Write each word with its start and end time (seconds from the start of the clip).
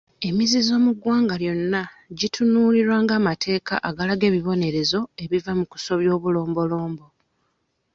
Emizizo 0.29 0.73
mu 0.83 0.91
ggwanga 0.95 1.35
lyonna 1.41 1.81
gitunuulirwa 2.19 2.97
ng'amateeka 3.03 3.73
agalaga 3.89 4.23
ebibonerezo 4.29 4.99
ebiva 5.23 5.51
mu 5.59 5.65
kusobya 5.71 6.09
obulombolombo. 6.17 7.05